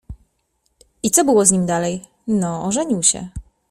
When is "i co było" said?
1.03-1.45